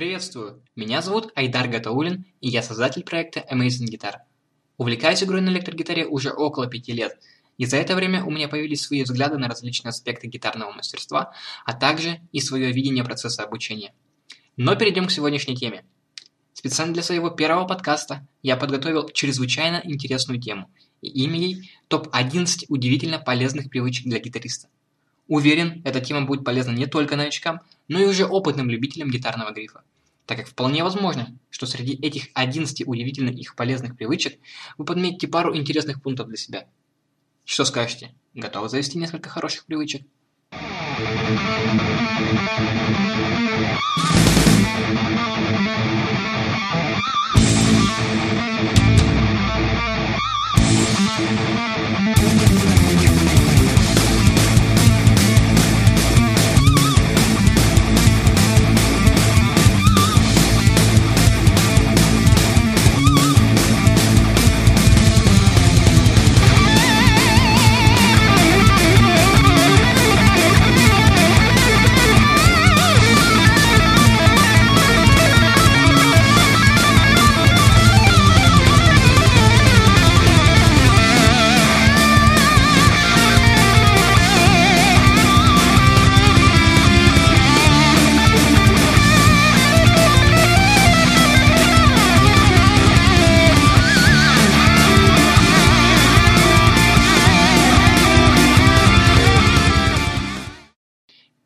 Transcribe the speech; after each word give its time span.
Приветствую! 0.00 0.62
Меня 0.76 1.02
зовут 1.02 1.30
Айдар 1.34 1.68
Гатаулин, 1.68 2.24
и 2.40 2.48
я 2.48 2.62
создатель 2.62 3.04
проекта 3.04 3.44
Amazing 3.52 3.84
Guitar. 3.84 4.14
Увлекаюсь 4.78 5.22
игрой 5.22 5.42
на 5.42 5.50
электрогитаре 5.50 6.06
уже 6.06 6.30
около 6.30 6.68
пяти 6.68 6.92
лет, 6.92 7.18
и 7.58 7.66
за 7.66 7.76
это 7.76 7.94
время 7.94 8.24
у 8.24 8.30
меня 8.30 8.48
появились 8.48 8.80
свои 8.80 9.02
взгляды 9.02 9.36
на 9.36 9.46
различные 9.46 9.90
аспекты 9.90 10.26
гитарного 10.26 10.72
мастерства, 10.72 11.34
а 11.66 11.74
также 11.74 12.18
и 12.32 12.40
свое 12.40 12.72
видение 12.72 13.04
процесса 13.04 13.42
обучения. 13.42 13.92
Но 14.56 14.74
перейдем 14.74 15.06
к 15.06 15.10
сегодняшней 15.10 15.54
теме. 15.54 15.84
Специально 16.54 16.94
для 16.94 17.02
своего 17.02 17.28
первого 17.28 17.66
подкаста 17.66 18.26
я 18.42 18.56
подготовил 18.56 19.06
чрезвычайно 19.10 19.82
интересную 19.84 20.40
тему, 20.40 20.70
и 21.02 21.08
имя 21.24 21.38
ей 21.38 21.70
топ-11 21.88 22.64
удивительно 22.68 23.18
полезных 23.18 23.68
привычек 23.68 24.06
для 24.06 24.18
гитариста. 24.18 24.68
Уверен, 25.28 25.82
эта 25.84 26.00
тема 26.00 26.22
будет 26.22 26.42
полезна 26.42 26.70
не 26.72 26.86
только 26.86 27.16
новичкам, 27.16 27.60
но 27.86 28.00
и 28.00 28.06
уже 28.06 28.24
опытным 28.24 28.70
любителям 28.70 29.10
гитарного 29.10 29.52
грифа 29.52 29.84
так 30.30 30.38
как 30.38 30.46
вполне 30.46 30.84
возможно, 30.84 31.36
что 31.50 31.66
среди 31.66 31.94
этих 31.94 32.28
11 32.34 32.86
удивительно 32.86 33.30
их 33.30 33.56
полезных 33.56 33.96
привычек 33.96 34.38
вы 34.78 34.84
подметите 34.84 35.26
пару 35.26 35.56
интересных 35.56 36.00
пунктов 36.00 36.28
для 36.28 36.36
себя. 36.36 36.68
Что 37.44 37.64
скажете? 37.64 38.14
Готовы 38.34 38.68
завести 38.68 38.96
несколько 38.96 39.28
хороших 39.28 39.66
привычек? 39.66 40.02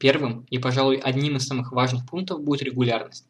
Первым 0.05 0.47
и, 0.51 0.59
пожалуй, 0.59 0.99
одним 0.99 1.39
из 1.39 1.47
самых 1.47 1.73
важных 1.73 2.05
пунктов 2.05 2.43
будет 2.43 2.61
регулярность. 2.61 3.27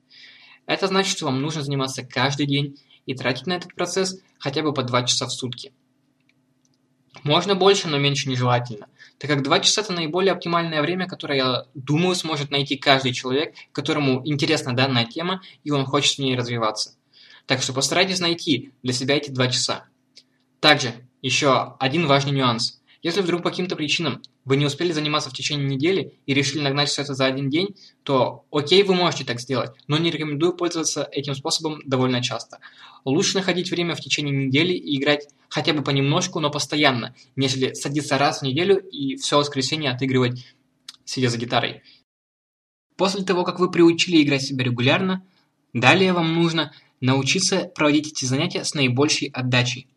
Это 0.67 0.89
значит, 0.89 1.17
что 1.17 1.27
вам 1.27 1.41
нужно 1.41 1.63
заниматься 1.63 2.03
каждый 2.03 2.47
день 2.47 2.81
и 3.07 3.15
тратить 3.15 3.47
на 3.47 3.53
этот 3.53 3.73
процесс 3.77 4.19
хотя 4.41 4.61
бы 4.63 4.75
по 4.75 4.83
2 4.83 5.05
часа 5.05 5.27
в 5.27 5.31
сутки. 5.31 5.73
Можно 7.23 7.55
больше, 7.55 7.87
но 7.87 7.97
меньше 7.99 8.29
нежелательно, 8.29 8.89
так 9.19 9.31
как 9.31 9.45
2 9.45 9.61
часа– 9.61 9.81
это 9.83 9.93
наиболее 9.93 10.33
оптимальное 10.33 10.83
время, 10.83 11.07
которое, 11.07 11.37
я 11.37 11.67
думаю, 11.75 12.17
сможет 12.17 12.51
найти 12.51 12.75
каждый 12.77 13.13
человек, 13.13 13.55
которому 13.71 14.27
интересна 14.27 14.75
данная 14.75 15.05
тема 15.05 15.43
и 15.63 15.71
он 15.71 15.85
хочет 15.85 16.17
в 16.17 16.19
ней 16.19 16.37
развиваться. 16.37 16.97
Так 17.47 17.63
что 17.63 17.73
постарайтесь 17.73 18.19
найти 18.19 18.73
для 18.83 18.93
себя 18.93 19.17
эти 19.17 19.31
2 19.31 19.47
часа. 19.47 19.85
Также 20.59 20.93
еще 21.23 21.77
один 21.79 22.09
важный 22.09 22.33
нюанс. 22.33 22.83
Если 23.01 23.21
вдруг 23.21 23.45
по 23.45 23.51
каким-то 23.51 23.77
причинам 23.77 24.23
вы 24.45 24.57
не 24.57 24.67
успели 24.67 24.93
заниматься 24.93 25.31
в 25.31 25.33
течение 25.33 25.67
недели 25.67 26.15
и 26.27 26.35
решили 26.35 26.61
нагнать 26.61 26.89
все 26.89 27.03
это 27.03 27.15
за 27.15 27.27
один 27.27 27.49
день, 27.49 27.77
то 28.03 28.45
окей, 28.51 28.83
вы 28.83 28.95
можете 28.95 29.25
так 29.25 29.41
сделать, 29.41 29.71
но 29.87 29.97
не 29.97 30.11
рекомендую 30.11 30.55
пользоваться 30.55 31.09
этим 31.11 31.35
способом 31.35 31.81
довольно 31.87 32.23
часто. 32.23 32.59
Лучше 33.05 33.37
находить 33.37 33.71
время 33.71 33.95
в 33.95 34.01
течение 34.01 34.47
недели 34.47 34.73
и 34.75 34.99
играть 34.99 35.29
хотя 35.49 35.73
бы 35.73 35.83
понемножку, 35.83 36.41
но 36.41 36.51
постоянно, 36.51 37.15
нежели 37.37 37.73
садиться 37.75 38.19
раз 38.19 38.41
в 38.41 38.43
неделю 38.43 38.79
и 38.79 39.17
все 39.17 39.39
воскресенье 39.39 39.91
отыгрывать, 39.91 40.45
сидя 41.05 41.29
за 41.29 41.39
гитарой. 41.39 41.83
После 42.97 43.25
того, 43.25 43.45
как 43.45 43.59
вы 43.59 43.71
приучили 43.71 44.23
играть 44.23 44.43
себя 44.43 44.65
регулярно, 44.65 45.25
далее 45.73 46.13
вам 46.13 46.35
нужно 46.35 46.73
научиться 47.01 47.71
проводить 47.75 48.09
эти 48.09 48.25
занятия 48.25 48.65
с 48.65 48.75
наибольшей 48.75 49.29
отдачей. 49.29 49.89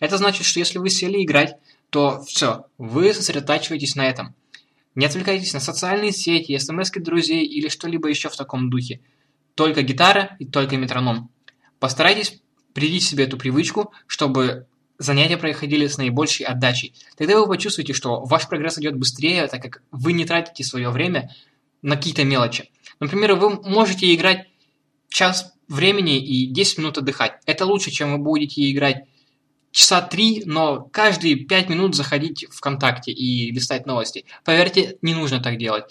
Это 0.00 0.16
значит, 0.16 0.46
что 0.46 0.58
если 0.58 0.78
вы 0.78 0.90
сели 0.90 1.22
играть, 1.22 1.56
то 1.90 2.22
все, 2.24 2.66
вы 2.76 3.14
сосредотачиваетесь 3.14 3.94
на 3.94 4.06
этом. 4.06 4.34
Не 4.94 5.06
отвлекайтесь 5.06 5.54
на 5.54 5.60
социальные 5.60 6.12
сети, 6.12 6.58
смс 6.58 6.90
друзей 6.90 7.44
или 7.44 7.68
что-либо 7.68 8.08
еще 8.08 8.28
в 8.28 8.36
таком 8.36 8.68
духе. 8.68 9.00
Только 9.54 9.82
гитара 9.82 10.36
и 10.38 10.44
только 10.44 10.76
метроном. 10.76 11.30
Постарайтесь 11.78 12.40
привить 12.72 13.04
себе 13.04 13.24
эту 13.24 13.38
привычку, 13.38 13.92
чтобы 14.06 14.66
занятия 14.98 15.36
проходили 15.36 15.86
с 15.86 15.98
наибольшей 15.98 16.46
отдачей. 16.46 16.94
Тогда 17.16 17.38
вы 17.38 17.46
почувствуете, 17.46 17.92
что 17.92 18.24
ваш 18.24 18.48
прогресс 18.48 18.78
идет 18.78 18.96
быстрее, 18.96 19.46
так 19.46 19.62
как 19.62 19.82
вы 19.90 20.12
не 20.12 20.24
тратите 20.24 20.64
свое 20.64 20.90
время 20.90 21.30
на 21.82 21.96
какие-то 21.96 22.24
мелочи. 22.24 22.70
Например, 23.00 23.34
вы 23.34 23.50
можете 23.62 24.12
играть 24.14 24.48
час 25.08 25.52
времени 25.68 26.18
и 26.18 26.46
10 26.46 26.78
минут 26.78 26.98
отдыхать. 26.98 27.34
Это 27.46 27.66
лучше, 27.66 27.90
чем 27.90 28.12
вы 28.12 28.18
будете 28.18 28.70
играть 28.70 29.04
часа 29.70 30.00
три, 30.00 30.42
но 30.44 30.82
каждые 30.92 31.36
пять 31.36 31.68
минут 31.68 31.94
заходить 31.94 32.46
в 32.48 32.56
ВКонтакте 32.56 33.12
и 33.12 33.50
листать 33.50 33.86
новости. 33.86 34.24
Поверьте, 34.44 34.96
не 35.02 35.14
нужно 35.14 35.40
так 35.40 35.58
делать. 35.58 35.84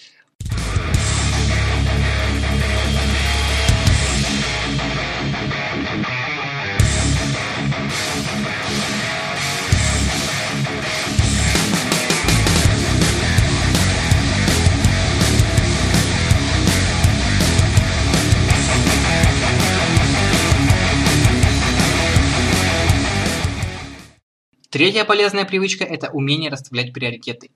Третья 24.78 25.06
полезная 25.06 25.44
привычка– 25.44 25.84
это 25.86 26.12
умение 26.12 26.52
расставлять 26.52 26.94
приоритеты. 26.94 27.50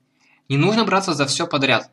Не 0.48 0.56
нужно 0.56 0.84
браться 0.84 1.14
за 1.14 1.24
все 1.24 1.46
подряд. 1.46 1.88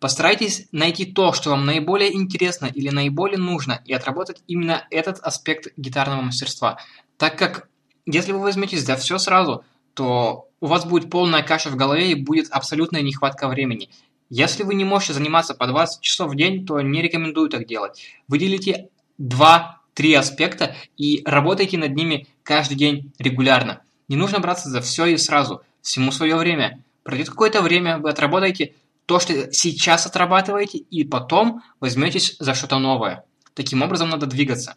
Постарайтесь 0.00 0.66
найти 0.72 1.04
то, 1.04 1.34
что 1.34 1.50
вам 1.50 1.66
наиболее 1.66 2.16
интересно 2.16 2.70
или 2.74 2.88
наиболее 2.88 3.36
нужно, 3.36 3.82
и 3.84 3.92
отработать 3.92 4.42
именно 4.46 4.86
этот 4.88 5.18
аспект 5.18 5.74
гитарного 5.76 6.22
мастерства. 6.22 6.78
Так 7.18 7.36
как, 7.36 7.68
если 8.06 8.32
вы 8.32 8.38
возьметесь 8.38 8.86
за 8.86 8.96
все 8.96 9.18
сразу, 9.18 9.62
то 9.92 10.48
у 10.62 10.66
вас 10.68 10.86
будет 10.86 11.10
полная 11.10 11.42
каша 11.42 11.68
в 11.68 11.76
голове 11.76 12.12
и 12.12 12.14
будет 12.14 12.50
абсолютная 12.50 13.02
нехватка 13.02 13.48
времени. 13.48 13.90
Если 14.30 14.62
вы 14.62 14.74
не 14.74 14.86
можете 14.86 15.12
заниматься 15.12 15.52
по 15.52 15.66
20 15.66 16.00
часов 16.00 16.30
в 16.30 16.34
день, 16.34 16.64
то 16.64 16.80
не 16.80 17.02
рекомендую 17.02 17.50
так 17.50 17.66
делать. 17.66 18.02
Выделите 18.26 18.88
2-3 19.20 20.14
аспекта 20.16 20.74
и 20.96 21.20
работайте 21.26 21.76
над 21.76 21.94
ними 21.94 22.26
каждый 22.42 22.76
день 22.76 23.12
регулярно. 23.18 23.82
Не 24.12 24.18
нужно 24.18 24.40
браться 24.40 24.68
за 24.68 24.82
все 24.82 25.06
и 25.06 25.16
сразу, 25.16 25.62
всему 25.80 26.12
свое 26.12 26.36
время. 26.36 26.84
Пройдет 27.02 27.30
какое-то 27.30 27.62
время, 27.62 27.96
вы 27.96 28.10
отработаете 28.10 28.74
то, 29.06 29.18
что 29.18 29.50
сейчас 29.54 30.04
отрабатываете, 30.04 30.76
и 30.76 31.02
потом 31.02 31.62
возьметесь 31.80 32.36
за 32.38 32.52
что-то 32.52 32.78
новое. 32.78 33.24
Таким 33.54 33.80
образом 33.80 34.10
надо 34.10 34.26
двигаться. 34.26 34.76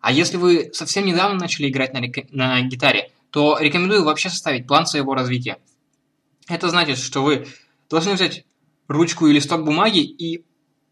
А 0.00 0.10
если 0.10 0.36
вы 0.36 0.70
совсем 0.72 1.06
недавно 1.06 1.38
начали 1.38 1.68
играть 1.68 1.92
на, 1.92 2.00
на 2.32 2.60
гитаре, 2.62 3.12
то 3.30 3.56
рекомендую 3.60 4.02
вообще 4.02 4.30
составить 4.30 4.66
план 4.66 4.84
своего 4.84 5.14
развития. 5.14 5.58
Это 6.48 6.68
значит, 6.68 6.98
что 6.98 7.22
вы 7.22 7.46
должны 7.88 8.14
взять 8.14 8.44
ручку 8.88 9.28
и 9.28 9.32
листок 9.32 9.64
бумаги 9.64 10.00
и 10.00 10.44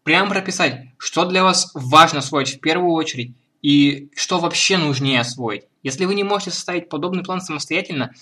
прямо 0.03 0.29
прописать, 0.29 0.85
что 0.97 1.25
для 1.25 1.43
вас 1.43 1.71
важно 1.73 2.19
освоить 2.19 2.55
в 2.55 2.61
первую 2.61 2.93
очередь 2.93 3.35
и 3.61 4.09
что 4.15 4.39
вообще 4.39 4.77
нужнее 4.77 5.21
освоить. 5.21 5.63
Если 5.83 6.05
вы 6.05 6.15
не 6.15 6.23
можете 6.23 6.51
составить 6.51 6.89
подобный 6.89 7.23
план 7.23 7.41
самостоятельно, 7.41 8.13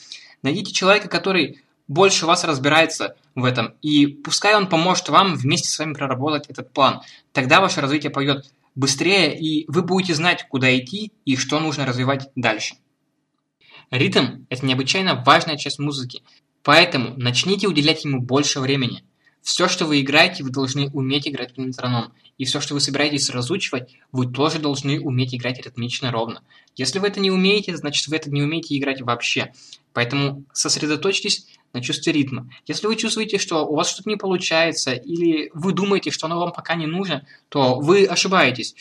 найдите 0.42 0.74
человека, 0.74 1.10
который 1.10 1.62
больше 1.88 2.26
вас 2.26 2.44
разбирается 2.44 3.16
в 3.36 3.44
этом, 3.44 3.74
и 3.82 4.06
пускай 4.08 4.56
он 4.56 4.68
поможет 4.68 5.10
вам 5.10 5.36
вместе 5.36 5.70
с 5.70 5.80
вами 5.80 5.94
проработать 5.94 6.48
этот 6.48 6.72
план. 6.72 7.02
Тогда 7.32 7.62
ваше 7.62 7.82
развитие 7.82 8.12
пойдет 8.12 8.52
быстрее, 8.76 9.38
и 9.38 9.66
вы 9.68 9.82
будете 9.82 10.14
знать, 10.14 10.46
куда 10.48 10.78
идти 10.78 11.12
и 11.26 11.36
что 11.36 11.60
нужно 11.60 11.86
развивать 11.86 12.30
дальше. 12.36 12.76
Ритм– 13.92 14.44
это 14.50 14.66
необычайно 14.66 15.24
важная 15.26 15.58
часть 15.58 15.80
музыки, 15.80 16.22
поэтому 16.62 17.16
начните 17.18 17.68
уделять 17.68 18.06
ему 18.06 18.22
больше 18.22 18.60
времени. 18.60 19.04
Все, 19.50 19.68
что 19.68 19.86
вы 19.86 20.02
играете, 20.02 20.44
вы 20.44 20.52
должны 20.52 20.92
уметь 20.92 21.28
играть 21.28 21.56
по 21.56 21.62
метроном. 21.62 22.14
И 22.38 22.46
все, 22.46 22.62
что 22.62 22.76
вы 22.76 22.80
собираетесь 22.80 23.32
разучивать, 23.32 23.96
вы 24.12 24.28
тоже 24.28 24.60
должны 24.60 25.02
уметь 25.02 25.34
играть 25.34 25.60
ритмично 25.66 26.12
ровно. 26.12 26.44
Если 26.76 27.00
вы 27.00 27.08
это 27.08 27.20
не 27.20 27.32
умеете, 27.32 27.76
значит 27.76 28.08
вы 28.10 28.18
это 28.18 28.30
не 28.30 28.44
умеете 28.44 28.78
играть 28.78 29.02
вообще. 29.02 29.52
Поэтому 29.92 30.44
сосредоточьтесь 30.54 31.48
на 31.74 31.82
чувстве 31.82 32.14
ритма. 32.14 32.48
Если 32.68 32.86
вы 32.86 32.96
чувствуете, 32.96 33.40
что 33.40 33.66
у 33.66 33.76
вас 33.76 33.90
что-то 33.90 34.08
не 34.12 34.18
получается, 34.18 34.94
или 34.94 35.50
вы 35.56 35.74
думаете, 35.74 36.12
что 36.12 36.28
оно 36.28 36.40
вам 36.40 36.54
пока 36.54 36.76
не 36.76 36.86
нужно, 36.86 37.26
то 37.50 37.80
вы 37.80 38.06
ошибаетесь. 38.06 38.76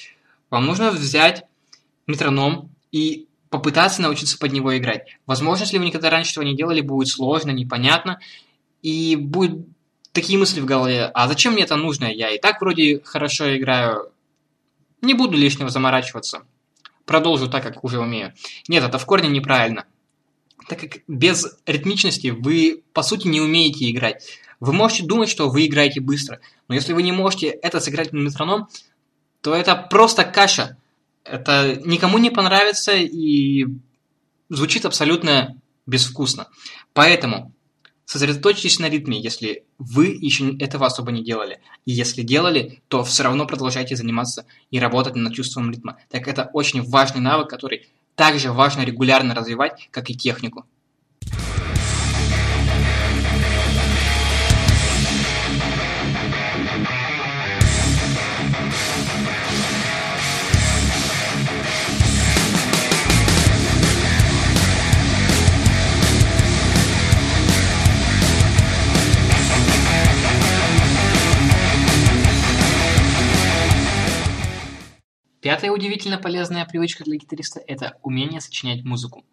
Вам 0.50 0.66
нужно 0.66 0.90
взять 0.90 1.44
метроном 2.06 2.68
и 2.92 3.26
попытаться 3.48 4.02
научиться 4.02 4.36
под 4.36 4.52
него 4.52 4.76
играть. 4.76 5.16
Возможно, 5.24 5.62
если 5.62 5.78
вы 5.78 5.86
никогда 5.86 6.10
раньше 6.10 6.32
этого 6.32 6.44
не 6.44 6.54
делали, 6.54 6.82
будет 6.82 7.08
сложно, 7.08 7.52
непонятно, 7.52 8.20
и 8.82 9.16
будет 9.16 9.66
такие 10.20 10.38
мысли 10.38 10.60
в 10.60 10.64
голове, 10.64 11.10
а 11.14 11.28
зачем 11.28 11.52
мне 11.54 11.62
это 11.62 11.76
нужно? 11.76 12.06
Я 12.06 12.30
и 12.30 12.38
так 12.38 12.60
вроде 12.60 13.00
хорошо 13.04 13.56
играю, 13.56 14.12
не 15.00 15.14
буду 15.14 15.36
лишнего 15.36 15.70
заморачиваться. 15.70 16.42
Продолжу 17.04 17.48
так, 17.48 17.62
как 17.62 17.84
уже 17.84 18.00
умею. 18.00 18.34
Нет, 18.68 18.84
это 18.84 18.98
в 18.98 19.06
корне 19.06 19.28
неправильно 19.28 19.86
так 20.68 20.80
как 20.80 21.02
без 21.08 21.58
ритмичности 21.66 22.28
вы, 22.28 22.84
по 22.92 23.02
сути, 23.02 23.26
не 23.26 23.40
умеете 23.40 23.90
играть. 23.90 24.22
Вы 24.60 24.72
можете 24.72 25.04
думать, 25.04 25.28
что 25.28 25.48
вы 25.48 25.66
играете 25.66 26.00
быстро, 26.00 26.40
но 26.68 26.74
если 26.74 26.92
вы 26.92 27.02
не 27.02 27.12
можете 27.12 27.48
это 27.48 27.80
сыграть 27.80 28.12
на 28.12 28.18
метроном, 28.18 28.68
то 29.40 29.54
это 29.54 29.76
просто 29.76 30.24
каша. 30.24 30.76
Это 31.24 31.80
никому 31.84 32.18
не 32.18 32.30
понравится 32.30 32.92
и 32.94 33.66
звучит 34.48 34.84
абсолютно 34.84 35.56
безвкусно. 35.86 36.48
Поэтому 36.92 37.52
сосредоточьтесь 38.08 38.78
на 38.78 38.88
ритме, 38.88 39.20
если 39.20 39.64
вы 39.78 40.06
еще 40.06 40.56
этого 40.56 40.86
особо 40.86 41.12
не 41.12 41.22
делали. 41.22 41.60
И 41.84 41.92
если 41.92 42.22
делали, 42.22 42.80
то 42.88 43.04
все 43.04 43.22
равно 43.22 43.46
продолжайте 43.46 43.96
заниматься 43.96 44.46
и 44.70 44.80
работать 44.80 45.14
над 45.14 45.34
чувством 45.34 45.70
ритма. 45.70 45.98
Так 46.08 46.26
это 46.26 46.48
очень 46.54 46.82
важный 46.82 47.20
навык, 47.20 47.50
который 47.50 47.86
также 48.14 48.50
важно 48.50 48.80
регулярно 48.80 49.34
развивать, 49.34 49.88
как 49.90 50.08
и 50.08 50.14
технику. 50.14 50.64
Пятая 75.48 75.70
удивительно 75.70 76.18
полезная 76.18 76.66
привычка 76.66 77.04
для 77.04 77.16
гитариста– 77.16 77.58
это 77.66 77.96
умение 78.02 78.38
сочинять 78.42 78.84
музыку. 78.84 79.24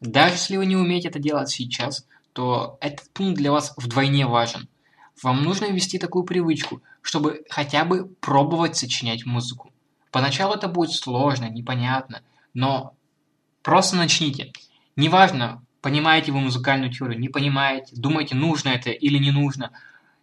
Даже 0.00 0.34
если 0.34 0.58
вы 0.58 0.64
не 0.64 0.76
умеете 0.76 1.08
это 1.08 1.18
делать 1.18 1.50
сейчас, 1.50 2.06
то 2.34 2.78
этот 2.80 3.10
пункт 3.12 3.36
для 3.36 3.50
вас 3.50 3.74
вдвойне 3.76 4.26
важен. 4.26 4.68
Вам 5.24 5.42
нужно 5.42 5.64
ввести 5.64 5.98
такую 5.98 6.22
привычку, 6.22 6.82
чтобы 7.02 7.42
хотя 7.50 7.84
бы 7.84 8.06
пробовать 8.20 8.76
сочинять 8.76 9.26
музыку. 9.26 9.72
Поначалу 10.12 10.54
это 10.54 10.68
будет 10.68 10.92
сложно, 10.92 11.50
непонятно, 11.50 12.22
но 12.54 12.94
просто 13.62 13.96
начните. 13.96 14.52
Неважно, 14.94 15.64
понимаете 15.80 16.30
вы 16.30 16.38
музыкальную 16.38 16.92
теорию, 16.92 17.18
не 17.18 17.28
понимаете, 17.28 17.96
думаете, 17.96 18.36
нужно 18.36 18.68
это 18.68 18.90
или 18.90 19.18
не 19.18 19.32
нужно. 19.32 19.72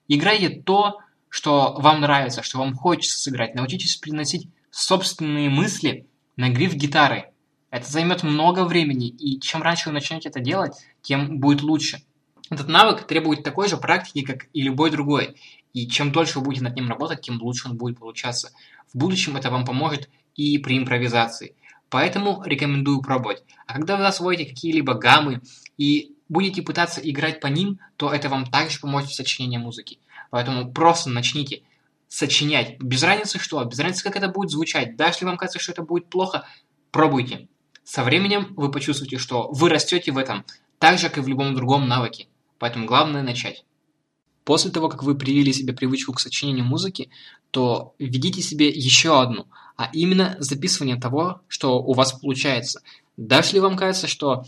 Играйте 0.07 0.51
то, 0.51 0.99
что 1.27 1.75
вам 1.79 1.99
нравится, 1.99 2.43
что 2.43 2.59
вам 2.59 2.75
хочется 2.75 3.17
сыграть. 3.17 3.55
Научитесь 3.55 3.97
приносить 3.97 4.47
собственные 4.73 5.51
мысли 5.51 6.07
на 6.35 6.49
гриф 6.49 6.73
гитары. 6.73 7.31
Это 7.69 7.89
займет 7.89 8.23
много 8.23 8.65
времени, 8.65 9.07
и 9.07 9.39
чем 9.39 9.61
раньше 9.61 9.89
вы 9.89 9.93
начнете 9.93 10.29
это 10.29 10.39
делать, 10.39 10.73
тем 11.03 11.39
будет 11.39 11.61
лучше. 11.61 12.01
Этот 12.49 12.67
навык 12.67 13.05
требует 13.05 13.43
такой 13.43 13.67
же 13.67 13.77
практики, 13.77 14.23
как 14.25 14.47
и 14.51 14.61
любой 14.61 14.89
другой. 14.89 15.35
И 15.73 15.87
чем 15.87 16.11
дольше 16.11 16.39
вы 16.39 16.45
будете 16.45 16.63
над 16.63 16.75
ним 16.75 16.89
работать, 16.89 17.21
тем 17.21 17.39
лучше 17.41 17.69
он 17.69 17.77
будет 17.77 17.99
получаться. 17.99 18.51
В 18.91 18.97
будущем 18.97 19.37
это 19.37 19.51
вам 19.51 19.63
поможет 19.63 20.09
и 20.35 20.57
при 20.57 20.77
импровизации. 20.77 21.55
Поэтому 21.89 22.41
рекомендую 22.43 23.01
пробовать. 23.01 23.43
А 23.67 23.73
когда 23.73 23.95
вы 23.95 24.07
освоите 24.07 24.45
какие-либо 24.45 24.95
гаммы 24.95 25.41
и 25.77 26.15
будете 26.29 26.63
пытаться 26.63 26.99
играть 26.99 27.39
по 27.39 27.47
ним, 27.47 27.79
то 27.97 28.11
это 28.11 28.27
вам 28.27 28.47
также 28.47 28.79
поможет 28.79 29.11
в 29.11 29.15
сочинении 29.15 29.57
музыки. 29.57 29.99
Поэтому 30.31 30.71
просто 30.71 31.11
начните 31.11 31.61
сочинять. 32.13 32.77
Без 32.79 33.01
разницы 33.01 33.39
что, 33.39 33.63
без 33.63 33.79
разницы 33.79 34.03
как 34.03 34.15
это 34.15 34.27
будет 34.27 34.51
звучать. 34.51 34.95
Даже 34.95 35.13
если 35.13 35.25
вам 35.25 35.35
кажется, 35.35 35.57
что 35.57 35.71
это 35.71 35.81
будет 35.81 36.11
плохо, 36.11 36.47
пробуйте. 36.91 37.47
Со 37.83 38.03
временем 38.03 38.53
вы 38.55 38.69
почувствуете, 38.69 39.17
что 39.17 39.49
вы 39.51 39.67
растете 39.67 40.11
в 40.11 40.19
этом, 40.19 40.45
так 40.77 40.99
же, 40.99 41.09
как 41.09 41.17
и 41.17 41.21
в 41.21 41.27
любом 41.27 41.55
другом 41.55 41.87
навыке. 41.87 42.27
Поэтому 42.59 42.85
главное 42.85 43.23
начать. 43.23 43.65
После 44.43 44.69
того, 44.69 44.89
как 44.89 45.01
вы 45.01 45.15
привили 45.15 45.51
себе 45.51 45.73
привычку 45.73 46.13
к 46.13 46.19
сочинению 46.19 46.65
музыки, 46.65 47.09
то 47.49 47.95
введите 47.97 48.43
себе 48.43 48.69
еще 48.69 49.19
одну, 49.19 49.47
а 49.75 49.89
именно 49.91 50.35
записывание 50.37 50.97
того, 50.97 51.41
что 51.47 51.81
у 51.81 51.93
вас 51.93 52.13
получается. 52.13 52.83
Даже 53.17 53.47
если 53.47 53.59
вам 53.59 53.75
кажется, 53.75 54.05
что 54.05 54.43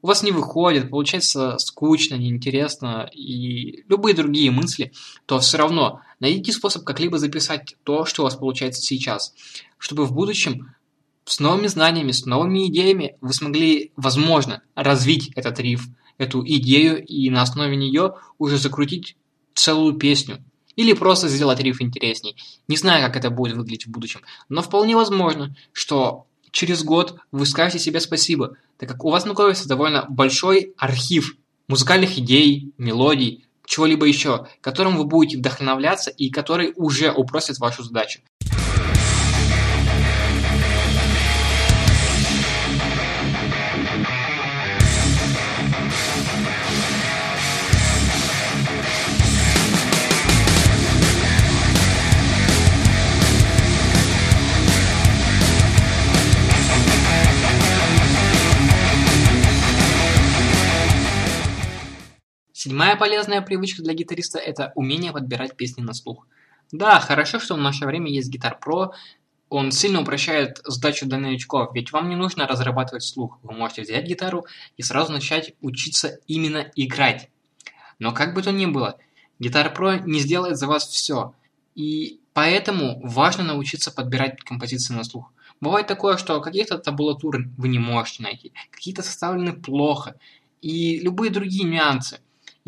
у 0.00 0.06
вас 0.06 0.22
не 0.22 0.32
выходит, 0.32 0.90
получается 0.90 1.58
скучно, 1.58 2.14
неинтересно 2.14 3.10
и 3.12 3.84
любые 3.88 4.14
другие 4.14 4.50
мысли, 4.50 4.92
то 5.26 5.38
все 5.40 5.58
равно 5.58 6.00
найдите 6.20 6.52
способ 6.52 6.84
как-либо 6.84 7.18
записать 7.18 7.76
то, 7.84 8.04
что 8.04 8.22
у 8.22 8.24
вас 8.24 8.36
получается 8.36 8.80
сейчас, 8.80 9.34
чтобы 9.78 10.06
в 10.06 10.12
будущем 10.12 10.74
с 11.24 11.40
новыми 11.40 11.66
знаниями, 11.66 12.12
с 12.12 12.24
новыми 12.24 12.68
идеями 12.68 13.16
вы 13.20 13.32
смогли, 13.32 13.92
возможно, 13.96 14.62
развить 14.74 15.30
этот 15.34 15.58
риф, 15.60 15.86
эту 16.16 16.44
идею 16.44 17.04
и 17.04 17.28
на 17.30 17.42
основе 17.42 17.76
нее 17.76 18.14
уже 18.38 18.56
закрутить 18.56 19.16
целую 19.54 19.94
песню. 19.94 20.42
Или 20.76 20.92
просто 20.92 21.28
сделать 21.28 21.58
риф 21.58 21.82
интересней. 21.82 22.36
Не 22.68 22.76
знаю, 22.76 23.04
как 23.04 23.16
это 23.16 23.30
будет 23.30 23.56
выглядеть 23.56 23.86
в 23.86 23.90
будущем, 23.90 24.20
но 24.48 24.62
вполне 24.62 24.94
возможно, 24.94 25.56
что 25.72 26.26
через 26.50 26.82
год 26.82 27.16
вы 27.32 27.46
скажете 27.46 27.78
себе 27.78 28.00
спасибо, 28.00 28.56
так 28.78 28.88
как 28.88 29.04
у 29.04 29.10
вас 29.10 29.24
накопится 29.24 29.68
довольно 29.68 30.06
большой 30.08 30.74
архив 30.76 31.36
музыкальных 31.68 32.18
идей, 32.18 32.72
мелодий, 32.78 33.44
чего-либо 33.66 34.06
еще, 34.06 34.46
которым 34.60 34.96
вы 34.96 35.04
будете 35.04 35.38
вдохновляться 35.38 36.10
и 36.10 36.30
который 36.30 36.72
уже 36.76 37.12
упростит 37.12 37.58
вашу 37.58 37.82
задачу. 37.82 38.20
Седьмая 62.60 62.96
полезная 62.96 63.40
привычка 63.40 63.84
для 63.84 63.94
гитариста– 63.94 64.36
это 64.40 64.72
умение 64.74 65.12
подбирать 65.12 65.56
песни 65.56 65.80
на 65.80 65.94
слух. 65.94 66.26
Да, 66.72 66.98
хорошо, 66.98 67.38
что 67.38 67.54
в 67.54 67.58
наше 67.58 67.86
время 67.86 68.10
есть 68.10 68.34
Guitar 68.34 68.54
Pro, 68.60 68.90
он 69.48 69.70
сильно 69.70 70.00
упрощает 70.00 70.60
задачу 70.64 71.06
для 71.06 71.18
новичков, 71.18 71.72
ведь 71.72 71.92
вам 71.92 72.08
не 72.08 72.16
нужно 72.16 72.48
разрабатывать 72.48 73.04
слух. 73.04 73.38
Вы 73.44 73.52
можете 73.52 73.82
взять 73.82 74.08
гитару 74.08 74.44
и 74.76 74.82
сразу 74.82 75.12
начать 75.12 75.54
учиться 75.60 76.18
именно 76.26 76.68
играть. 76.74 77.30
Но 78.00 78.10
как 78.10 78.34
бы 78.34 78.42
то 78.42 78.50
ни 78.50 78.66
было, 78.66 78.98
Guitar 79.40 79.72
Pro 79.72 80.02
не 80.04 80.18
сделает 80.18 80.56
за 80.56 80.66
вас 80.66 80.84
все. 80.88 81.34
И 81.76 82.18
поэтому 82.32 83.00
важно 83.04 83.44
научиться 83.44 83.92
подбирать 83.92 84.42
композиции 84.42 84.94
на 84.94 85.04
слух. 85.04 85.32
Бывает 85.60 85.86
такое, 85.86 86.16
что 86.16 86.40
каких-то 86.40 86.78
табулатур 86.78 87.38
вы 87.56 87.68
не 87.68 87.78
можете 87.78 88.24
найти, 88.24 88.52
какие-то 88.72 89.04
составлены 89.04 89.52
плохо, 89.52 90.16
и 90.60 90.98
любые 90.98 91.30
другие 91.30 91.62
нюансы. 91.62 92.18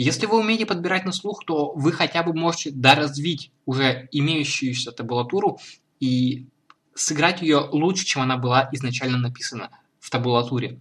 Если 0.02 0.24
вы 0.24 0.38
умеете 0.38 0.64
подбирать 0.64 1.04
на 1.04 1.12
слух, 1.12 1.44
то 1.44 1.72
вы 1.72 1.92
хотя 1.92 2.22
бы 2.22 2.32
можете 2.32 2.70
доразвить 2.70 3.52
уже 3.66 4.08
имеющуюся 4.12 4.92
табулатуру 4.92 5.58
и 6.00 6.46
сыграть 6.94 7.42
ее 7.42 7.68
лучше, 7.70 8.06
чем 8.06 8.22
она 8.22 8.38
была 8.38 8.70
изначально 8.72 9.18
написана 9.18 9.68
в 9.98 10.08
табулатуре. 10.08 10.80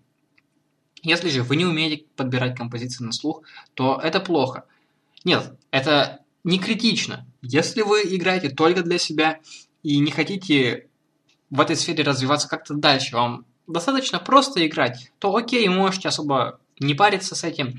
Если 1.03 1.27
же 1.27 1.43
вы 1.43 1.57
не 1.57 1.65
умеете 1.65 2.05
подбирать 2.15 2.55
композиции 2.57 3.03
на 3.03 3.11
слух, 3.11 3.41
то 3.73 3.99
это 4.01 4.21
плохо. 4.21 4.63
Нет, 5.25 5.53
это 5.69 6.21
не 6.45 6.57
критично. 6.57 7.27
Если 7.41 7.81
вы 7.81 8.03
играете 8.03 8.47
только 8.47 8.83
для 8.83 8.97
себя 8.99 9.41
и 9.83 9.99
не 9.99 10.11
хотите 10.11 10.87
в 11.49 11.59
этой 11.59 11.75
сфере 11.75 12.05
развиваться 12.05 12.47
как-то 12.47 12.73
дальше, 12.73 13.17
вам 13.17 13.45
достаточно 13.67 14.19
просто 14.19 14.65
играть, 14.65 15.11
то 15.19 15.35
окей, 15.35 15.67
можете 15.67 16.07
особо 16.07 16.61
не 16.79 16.93
париться 16.93 17.35
с 17.35 17.43
этим 17.43 17.77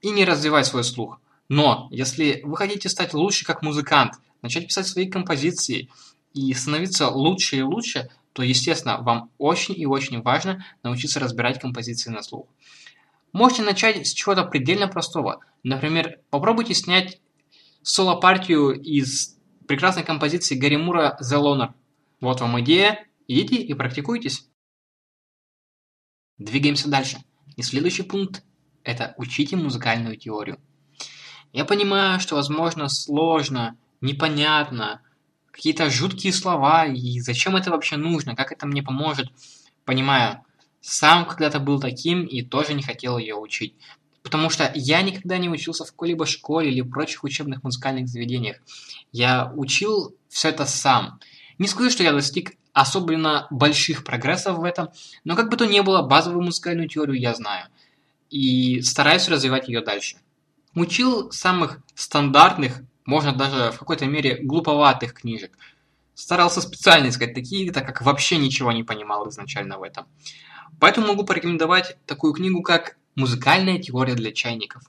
и 0.00 0.10
не 0.10 0.24
развивать 0.24 0.66
свой 0.66 0.84
слух. 0.84 1.20
Но 1.48 1.88
если 1.90 2.40
вы 2.44 2.56
хотите 2.56 2.88
стать 2.88 3.12
лучше 3.14 3.44
как 3.44 3.62
музыкант, 3.62 4.14
начать 4.42 4.66
писать 4.66 4.86
свои 4.86 5.08
композиции 5.08 5.90
и 6.32 6.52
становиться 6.54 7.08
лучше 7.08 7.56
и 7.56 7.62
лучше, 7.62 8.08
то, 8.32 8.42
естественно, 8.42 8.98
вам 9.02 9.30
очень 9.38 9.78
и 9.78 9.86
очень 9.86 10.22
важно 10.22 10.64
научиться 10.82 11.18
разбирать 11.18 11.60
композиции 11.60 12.10
на 12.10 12.22
слух. 12.22 12.46
Можете 13.32 13.62
начать 13.62 14.06
с 14.06 14.12
чего-то 14.12 14.44
предельно 14.44 14.88
простого. 14.88 15.40
Например, 15.62 16.20
попробуйте 16.30 16.74
снять 16.74 17.20
соло-партию 17.82 18.80
из 18.80 19.36
прекрасной 19.66 20.04
композиции 20.04 20.56
Гарри 20.56 20.76
Мура 20.76 21.18
«The 21.20 21.40
Loner». 21.40 21.74
Вот 22.20 22.40
вам 22.40 22.60
идея, 22.60 23.06
идите 23.26 23.56
и 23.56 23.74
практикуйтесь. 23.74 24.48
Двигаемся 26.38 26.88
дальше. 26.88 27.18
И 27.56 27.62
следующий 27.62 28.02
пункт– 28.02 28.44
это 28.84 29.14
учите 29.16 29.56
музыкальную 29.56 30.16
теорию. 30.16 30.58
Я 31.52 31.64
понимаю, 31.64 32.20
что, 32.20 32.36
возможно, 32.36 32.88
сложно, 32.88 33.76
непонятно, 34.00 35.02
какие-то 35.50 35.90
жуткие 35.90 36.32
слова, 36.32 36.86
и 36.86 37.18
зачем 37.20 37.56
это 37.56 37.70
вообще 37.70 37.96
нужно, 37.96 38.36
как 38.36 38.52
это 38.52 38.66
мне 38.66 38.82
поможет. 38.82 39.28
Понимаю, 39.84 40.44
сам 40.80 41.26
когда-то 41.26 41.58
был 41.58 41.80
таким 41.80 42.24
и 42.24 42.42
тоже 42.42 42.74
не 42.74 42.82
хотел 42.82 43.18
ее 43.18 43.34
учить. 43.34 43.74
Потому 44.22 44.50
что 44.50 44.70
я 44.74 45.02
никогда 45.02 45.38
не 45.38 45.48
учился 45.48 45.84
в 45.84 45.90
какой-либо 45.90 46.26
школе 46.26 46.70
или 46.70 46.82
прочих 46.82 47.24
учебных 47.24 47.64
музыкальных 47.64 48.08
заведениях. 48.08 48.58
Я 49.12 49.52
учил 49.56 50.14
все 50.28 50.50
это 50.50 50.66
сам. 50.66 51.20
Не 51.58 51.66
скажу, 51.66 51.90
что 51.90 52.02
я 52.02 52.12
достиг 52.12 52.52
особенно 52.72 53.46
больших 53.50 54.04
прогрессов 54.04 54.58
в 54.58 54.64
этом, 54.64 54.90
но 55.24 55.36
как 55.36 55.50
бы 55.50 55.56
то 55.56 55.66
ни 55.66 55.80
было, 55.80 56.02
базовую 56.02 56.44
музыкальную 56.44 56.88
теорию 56.88 57.18
я 57.18 57.34
знаю. 57.34 57.66
И 58.30 58.80
стараюсь 58.82 59.28
развивать 59.28 59.68
ее 59.68 59.82
дальше. 59.82 60.16
Учил 60.74 61.30
самых 61.32 61.80
стандартных, 61.94 62.80
можно 63.04 63.32
даже 63.32 63.72
в 63.72 63.78
какой-то 63.78 64.06
мере 64.06 64.38
глуповатых 64.42 65.14
книжек. 65.14 65.58
Старался 66.14 66.60
специально 66.60 67.08
искать 67.08 67.34
такие, 67.34 67.72
так 67.72 67.86
как 67.86 68.02
вообще 68.02 68.36
ничего 68.36 68.72
не 68.72 68.84
понимал 68.84 69.28
изначально 69.28 69.78
в 69.78 69.82
этом. 69.82 70.06
Поэтому 70.78 71.08
могу 71.08 71.24
порекомендовать 71.24 71.96
такую 72.06 72.32
книгу, 72.32 72.62
как 72.62 72.96
«Музыкальная 73.16 73.78
теория 73.78 74.14
для 74.14 74.32
чайников». 74.32 74.82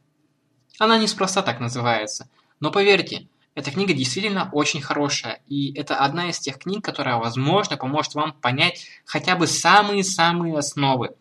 Она 0.78 0.98
неспроста 0.98 1.42
так 1.42 1.60
называется, 1.60 2.30
но 2.60 2.72
поверьте, 2.72 3.28
эта 3.54 3.72
книга 3.72 3.94
действительно 3.94 4.50
очень 4.54 4.82
хорошая, 4.82 5.42
и 5.48 5.74
это 5.74 5.98
одна 5.98 6.30
из 6.30 6.40
тех 6.40 6.58
книг, 6.58 6.86
которая, 6.86 7.18
возможно, 7.18 7.76
поможет 7.76 8.16
вам 8.16 8.34
понять 8.34 8.86
хотя 9.06 9.36
бы 9.36 9.48
самые-самые 9.48 10.58
основы 10.58 11.16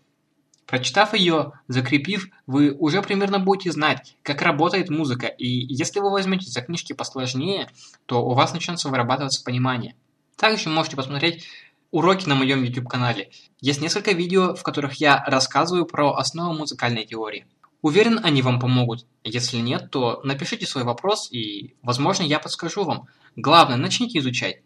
Прочитав 0.70 1.14
ее, 1.14 1.54
закрепив, 1.66 2.28
вы 2.46 2.70
уже 2.70 3.02
примерно 3.02 3.40
будете 3.40 3.72
знать, 3.72 4.16
как 4.22 4.40
работает 4.40 4.88
музыка, 4.88 5.26
и 5.26 5.48
если 5.48 5.98
вы 5.98 6.12
возьмете 6.12 6.48
за 6.48 6.62
книжки 6.62 6.92
посложнее, 6.92 7.68
то 8.06 8.24
у 8.24 8.34
вас 8.34 8.52
начнется 8.52 8.88
вырабатываться 8.88 9.42
понимание. 9.42 9.96
Также 10.36 10.68
можете 10.68 10.94
посмотреть 10.94 11.44
уроки 11.90 12.28
на 12.28 12.36
моем 12.36 12.62
YouTube-канале. 12.62 13.32
Есть 13.60 13.82
несколько 13.82 14.12
видео, 14.12 14.54
в 14.54 14.62
которых 14.62 14.94
я 15.00 15.24
рассказываю 15.26 15.86
про 15.86 16.14
основы 16.14 16.56
музыкальной 16.56 17.04
теории. 17.04 17.48
Уверен, 17.82 18.20
они 18.22 18.40
вам 18.40 18.60
помогут. 18.60 19.06
Если 19.24 19.56
нет, 19.56 19.90
то 19.90 20.20
напишите 20.22 20.66
свой 20.66 20.84
вопрос, 20.84 21.32
и, 21.32 21.74
возможно, 21.82 22.22
я 22.22 22.38
подскажу 22.38 22.84
вам. 22.84 23.08
Главное, 23.34 23.76
начните 23.76 24.20
изучать. 24.20 24.62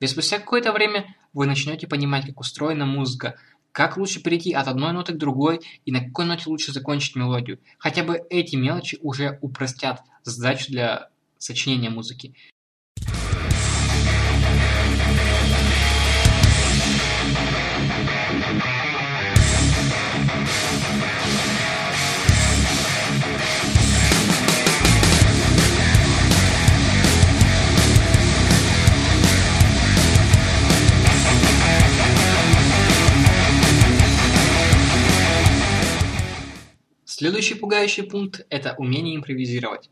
Ведь 0.00 0.10
спустя 0.10 0.38
какое-то 0.38 0.72
время 0.72 1.16
вы 1.32 1.46
начнете 1.46 1.86
понимать, 1.86 2.26
как 2.26 2.40
устроена 2.40 2.84
музыка, 2.84 3.36
как 3.76 3.98
лучше 3.98 4.22
перейти 4.22 4.54
от 4.54 4.68
одной 4.68 4.94
ноты 4.94 5.12
к 5.12 5.18
другой 5.18 5.60
и 5.84 5.92
на 5.92 6.00
какой 6.00 6.24
ноте 6.24 6.48
лучше 6.48 6.72
закончить 6.72 7.14
мелодию? 7.14 7.58
Хотя 7.76 8.04
бы 8.04 8.22
эти 8.30 8.56
мелочи 8.56 8.98
уже 9.02 9.38
упростят 9.42 10.00
задачу 10.22 10.72
для 10.72 11.10
сочинения 11.36 11.90
музыки. 11.90 12.34
Следующий 37.36 37.60
пугающий 37.60 38.02
пункт– 38.04 38.46
это 38.48 38.74
умение 38.78 39.14
импровизировать. 39.14 39.90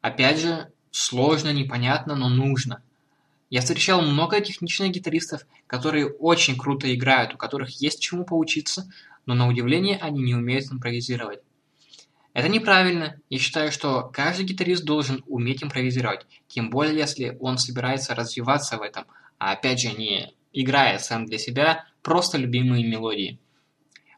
Опять 0.00 0.40
же, 0.40 0.72
сложно, 0.90 1.52
непонятно, 1.52 2.16
но 2.16 2.30
нужно. 2.30 2.82
Я 3.50 3.60
встречал 3.60 4.00
много 4.00 4.40
техничных 4.40 4.90
гитаристов, 4.90 5.42
которые 5.66 6.08
очень 6.08 6.56
круто 6.56 6.92
играют, 6.94 7.34
у 7.34 7.36
которых 7.36 7.82
есть 7.82 8.00
чему 8.00 8.24
поучиться, 8.24 8.90
но 9.26 9.34
на 9.34 9.48
удивление 9.48 9.98
они 9.98 10.22
не 10.22 10.34
умеют 10.34 10.72
импровизировать. 10.72 11.40
Это 12.32 12.48
неправильно. 12.48 13.20
Я 13.28 13.38
считаю, 13.38 13.70
что 13.70 14.10
каждый 14.10 14.46
гитарист 14.46 14.86
должен 14.86 15.22
уметь 15.26 15.62
импровизировать, 15.62 16.24
тем 16.48 16.70
более 16.70 16.96
если 16.96 17.36
он 17.38 17.58
собирается 17.58 18.14
развиваться 18.14 18.78
в 18.78 18.80
этом, 18.80 19.04
а 19.36 19.52
опять 19.52 19.82
же 19.82 19.92
не 19.92 20.32
играя 20.54 20.98
сам 20.98 21.26
для 21.26 21.36
себя 21.36 21.84
просто 22.00 22.38
любимые 22.38 22.86
мелодии. 22.86 23.38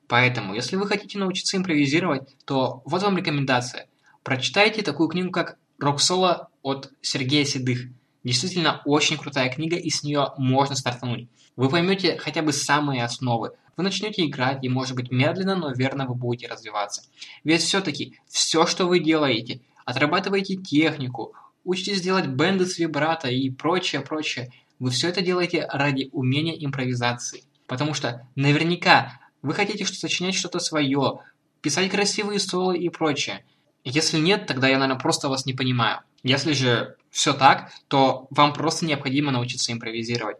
Поэтому, 0.08 0.54
если 0.54 0.76
вы 0.76 0.86
хотите 0.86 1.18
научиться 1.18 1.56
импровизировать, 1.56 2.36
то 2.44 2.82
вот 2.84 3.02
вам 3.02 3.16
рекомендация. 3.16 3.86
Прочитайте 4.22 4.82
такую 4.82 5.08
книгу, 5.08 5.30
как 5.30 5.58
«Рок-соло» 5.78 6.48
от 6.62 6.90
Сергея 7.00 7.44
Седых. 7.44 7.88
Действительно 8.22 8.80
очень 8.84 9.18
крутая 9.18 9.50
книга, 9.50 9.76
и 9.76 9.90
с 9.90 10.02
нее 10.02 10.28
можно 10.38 10.76
стартануть. 10.76 11.28
Вы 11.56 11.68
поймете 11.68 12.18
хотя 12.18 12.42
бы 12.42 12.52
самые 12.52 13.04
основы. 13.04 13.52
Вы 13.76 13.84
начнете 13.84 14.24
играть, 14.24 14.62
и, 14.62 14.68
может 14.68 14.96
быть, 14.96 15.10
медленно, 15.10 15.56
но 15.56 15.72
верно 15.72 16.06
вы 16.06 16.14
будете 16.14 16.48
развиваться. 16.48 17.02
Ведь 17.42 17.62
все-таки 17.62 18.18
все, 18.26 18.66
что 18.66 18.86
вы 18.86 19.00
делаете, 19.00 19.60
отрабатываете 19.84 20.56
технику, 20.56 21.34
учитесь 21.64 22.00
делать 22.00 22.26
бенды 22.26 22.66
с 22.66 22.78
вибрато 22.78 23.28
и 23.28 23.50
прочее, 23.50 24.00
прочее, 24.00 24.52
вы 24.78 24.90
все 24.90 25.08
это 25.08 25.22
делаете 25.22 25.66
ради 25.70 26.08
умения 26.12 26.54
импровизации. 26.54 27.44
Потому 27.66 27.94
что 27.94 28.26
наверняка 28.36 29.18
вы 29.44 29.52
хотите 29.52 29.84
что 29.84 29.96
сочинять 29.96 30.34
что-то 30.34 30.58
свое, 30.58 31.20
писать 31.60 31.90
красивые 31.90 32.40
соло 32.40 32.72
и 32.72 32.88
прочее. 32.88 33.44
Если 33.84 34.18
нет, 34.18 34.46
тогда 34.46 34.68
я, 34.68 34.78
наверное, 34.78 35.00
просто 35.00 35.28
вас 35.28 35.44
не 35.44 35.52
понимаю. 35.52 36.00
Если 36.22 36.54
же 36.54 36.96
все 37.10 37.34
так, 37.34 37.70
то 37.88 38.26
вам 38.30 38.54
просто 38.54 38.86
необходимо 38.86 39.30
научиться 39.30 39.70
импровизировать. 39.70 40.38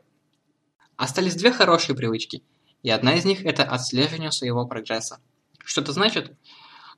Остались 0.96 1.34
две 1.34 1.52
хорошие 1.52 1.94
привычки, 1.94 2.42
и 2.82 2.88
одна 2.88 3.14
из 3.14 3.26
них– 3.26 3.44
это 3.44 3.62
отслеживание 3.64 4.32
своего 4.32 4.66
прогресса. 4.66 5.20
Что 5.62 5.82
это 5.82 5.92
значит? 5.92 6.34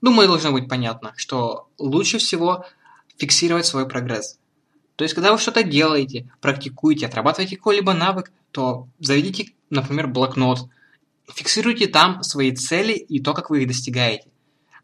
Думаю, 0.01 0.29
должно 0.29 0.53
быть 0.53 0.69
понятно, 0.69 1.13
что 1.17 1.69
лучше 1.77 2.19
всего 2.19 2.67
фиксировать 3.19 3.67
свой 3.67 3.89
прогресс. 3.89 4.39
То 4.95 5.03
есть, 5.03 5.15
когда 5.15 5.33
вы 5.33 5.39
что-то 5.39 5.65
делаете, 5.65 6.31
практикуете, 6.41 7.07
отрабатываете 7.07 7.57
какой-либо 7.57 7.95
навык, 7.95 8.31
то 8.53 8.87
заведите, 9.01 9.53
например, 9.71 10.07
блокнот, 10.07 10.69
Фиксируйте 11.33 11.87
там 11.87 12.23
свои 12.23 12.55
цели 12.55 12.93
и 12.93 13.21
то, 13.21 13.35
как 13.35 13.51
вы 13.51 13.63
их 13.63 13.69
достигаете. 13.69 14.31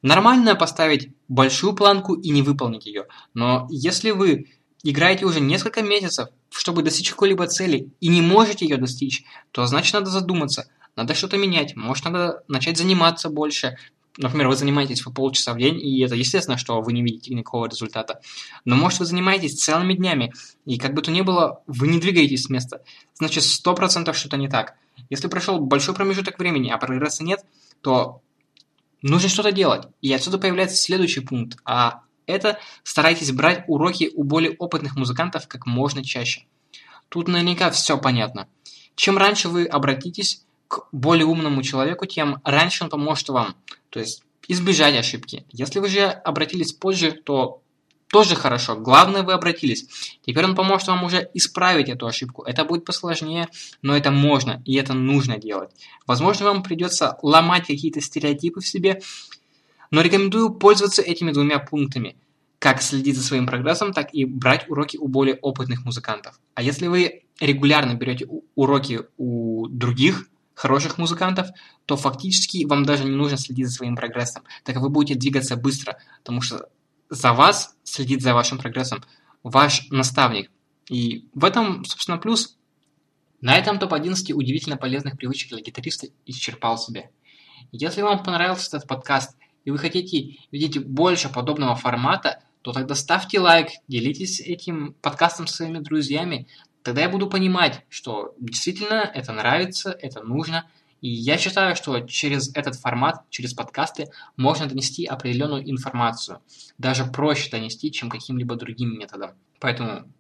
Нормально 0.03 0.57
поставить 0.57 1.13
большую 1.29 1.75
планку 1.75 2.15
и 2.15 2.31
не 2.31 2.43
выполнить 2.43 2.87
ее, 2.87 3.07
но 3.35 3.69
если 3.71 4.11
вы 4.11 4.49
играете 4.83 5.25
уже 5.27 5.41
несколько 5.41 5.83
месяцев, 5.83 6.29
чтобы 6.51 6.83
достичь 6.83 7.11
какой-либо 7.11 7.47
цели 7.47 7.91
и 8.01 8.09
не 8.09 8.21
можете 8.21 8.67
ее 8.67 8.77
достичь, 8.77 9.25
то 9.53 9.65
значит 9.67 9.95
надо 9.95 10.11
задуматься, 10.11 10.69
надо 10.97 11.15
что-то 11.15 11.39
менять, 11.39 11.77
может 11.77 12.05
надо 12.05 12.43
начать 12.49 12.77
заниматься 12.77 13.31
больше. 13.31 13.77
Например, 14.19 14.49
вы 14.49 14.57
занимаетесь 14.57 15.01
по 15.01 15.11
полчаса 15.11 15.55
в 15.55 15.59
день, 15.59 15.81
и 15.81 16.05
это 16.05 16.15
естественно, 16.15 16.59
что 16.59 16.83
вы 16.83 16.93
не 16.93 17.03
видите 17.03 17.33
никакого 17.35 17.67
результата. 17.67 18.21
Но 18.67 18.77
может 18.77 18.99
вы 18.99 19.07
занимаетесь 19.07 19.55
целыми 19.55 19.95
днями, 19.95 20.35
и 20.67 20.77
как 20.79 20.93
бы 20.93 21.01
то 21.01 21.11
ни 21.11 21.23
было, 21.23 21.63
вы 21.67 21.89
не 21.89 21.99
двигаетесь 21.99 22.43
с 22.43 22.51
места. 22.51 22.83
Значит, 23.15 23.45
100% 23.45 24.13
что-то 24.13 24.37
не 24.37 24.49
так. 24.49 24.75
Если 25.13 25.29
прошел 25.29 25.61
большой 25.61 25.95
промежуток 25.95 26.39
времени, 26.39 26.71
а 26.71 26.79
прогресса 26.79 27.23
нет, 27.23 27.45
то 27.83 28.23
нужно 29.03 29.29
что-то 29.29 29.53
делать. 29.53 29.87
И 30.01 30.11
отсюда 30.11 30.39
появляется 30.39 30.79
следующий 30.79 31.21
пункт, 31.21 31.59
а 31.67 32.01
это 32.25 32.59
старайтесь 32.83 33.31
брать 33.31 33.65
уроки 33.67 34.11
у 34.15 34.25
более 34.25 34.57
опытных 34.57 34.97
музыкантов 34.97 35.49
как 35.49 35.67
можно 35.67 36.03
чаще. 36.03 36.47
Тут 37.11 37.29
наверняка 37.29 37.71
все 37.71 37.99
понятно. 37.99 38.49
Чем 38.95 39.19
раньше 39.19 39.51
вы 39.51 39.67
обратитесь 39.67 40.47
к 40.67 40.89
более 40.93 41.27
умному 41.27 41.63
человеку, 41.63 42.07
тем 42.07 42.41
раньше 42.43 42.85
он 42.85 42.89
поможет 42.89 43.29
вам. 43.29 43.55
То 43.91 44.01
есть 44.01 44.25
избежать 44.49 44.97
ошибки. 44.97 45.45
Если 45.51 45.79
вы 45.79 45.91
же 45.91 46.07
обратились 46.07 46.73
позже, 46.73 47.13
то 47.13 47.62
тоже 48.13 48.37
хорошо. 48.37 48.77
Главное, 48.77 49.23
вы 49.23 49.33
обратились. 49.33 49.87
Теперь 50.27 50.45
он 50.45 50.55
поможет 50.55 50.89
вам 50.89 51.03
уже 51.03 51.31
исправить 51.33 51.89
эту 51.89 52.07
ошибку. 52.07 52.43
Это 52.43 52.65
будет 52.67 52.85
посложнее, 52.85 53.49
но 53.81 53.97
это 53.97 54.11
можно 54.11 54.63
и 54.67 54.75
это 54.75 54.93
нужно 54.93 55.39
делать. 55.39 55.71
Возможно, 56.07 56.45
вам 56.45 56.63
придется 56.63 57.17
ломать 57.23 57.67
какие-то 57.67 58.03
стереотипы 58.03 58.61
в 58.61 58.69
себе, 58.69 59.01
но 59.91 60.03
рекомендую 60.03 60.51
пользоваться 60.51 61.01
этими 61.01 61.33
двумя 61.33 61.59
пунктами. 61.59 62.17
как 62.63 62.81
следить 62.81 63.17
за 63.17 63.25
своим 63.25 63.45
прогрессом, 63.45 63.93
так 63.93 64.15
и 64.15 64.25
брать 64.25 64.71
уроки 64.71 64.97
у 64.97 65.09
более 65.09 65.35
опытных 65.35 65.85
музыкантов. 65.85 66.39
А 66.55 66.63
если 66.63 66.87
вы 66.87 67.25
регулярно 67.41 67.95
берете 67.95 68.29
уроки 68.55 69.01
у 69.17 69.67
других 69.67 70.29
хороших 70.55 70.97
музыкантов, 70.97 71.49
то 71.87 71.97
фактически 71.97 72.65
вам 72.65 72.85
даже 72.85 73.03
не 73.03 73.11
нужно 73.11 73.37
следить 73.37 73.67
за 73.67 73.73
своим 73.73 73.97
прогрессом, 73.97 74.45
так 74.63 74.77
как 74.77 74.85
вы 74.85 74.91
будете 74.91 75.19
двигаться 75.19 75.57
быстро, 75.57 75.97
потому 76.19 76.41
что 76.41 76.69
за 77.13 77.35
вас 77.35 77.77
следит 77.85 78.23
за 78.23 78.33
вашим 78.33 78.57
прогрессом 78.57 79.05
ваш 79.43 79.91
наставник. 79.91 80.51
И 80.89 81.29
в 81.35 81.45
этом, 81.45 81.85
собственно, 81.85 82.17
плюс. 82.17 82.57
На 83.43 83.57
этом 83.59 83.79
топ-11 83.79 84.33
удивительно 84.33 84.77
полезных 84.77 85.19
привычек 85.19 85.51
для 85.51 85.61
гитариста 85.61 86.07
исчерпал 86.25 86.79
себя. 86.79 87.11
Если 87.71 88.01
вам 88.01 88.23
понравился 88.23 88.77
этот 88.77 88.89
подкаст 88.89 89.37
и 89.65 89.71
вы 89.71 89.79
хотите 89.79 90.39
видеть 90.51 90.85
больше 90.87 91.29
подобного 91.29 91.75
формата, 91.75 92.43
то 92.63 92.73
тогда 92.73 92.95
ставьте 92.95 93.41
лайк, 93.41 93.69
делитесь 93.89 94.41
этим 94.41 94.95
подкастом 95.03 95.47
со 95.47 95.57
своими 95.57 95.81
друзьями. 95.81 96.47
Тогда 96.83 97.03
я 97.03 97.09
буду 97.11 97.29
понимать, 97.29 97.85
что 97.91 98.35
действительно 98.39 99.11
это 99.15 99.33
нравится, 99.33 99.91
это 100.01 100.23
нужно. 100.23 100.71
И 101.03 101.11
я 101.11 101.37
считаю, 101.37 101.77
что 101.77 102.01
через 102.01 102.55
этот 102.55 102.77
формат, 102.77 103.25
через 103.29 103.53
подкасты, 103.55 104.07
можно 104.37 104.67
донести 104.67 105.05
определенную 105.05 105.69
информацию. 105.69 106.41
Даже 106.79 107.05
проще 107.05 107.51
донести, 107.51 107.91
чем 107.91 108.09
каким-либо 108.09 108.55
другим 108.55 108.97
методом. 108.97 109.33
Поэтому, 109.59 110.11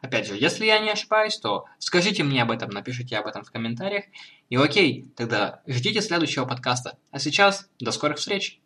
опять 0.00 0.28
же, 0.28 0.36
если 0.36 0.66
я 0.66 0.78
не 0.78 0.90
ошибаюсь, 0.90 1.36
то 1.36 1.66
скажите 1.78 2.22
мне 2.22 2.42
об 2.42 2.52
этом, 2.52 2.70
напишите 2.70 3.18
об 3.18 3.26
этом 3.26 3.42
в 3.42 3.50
комментариях. 3.50 4.04
И 4.48 4.56
окей, 4.56 5.10
тогда 5.16 5.62
ждите 5.66 6.00
следующего 6.00 6.44
подкаста. 6.46 6.96
А 7.10 7.18
сейчас 7.18 7.68
до 7.80 7.90
скорых 7.90 8.18
встреч! 8.18 8.60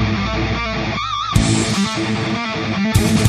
Música 1.97 3.24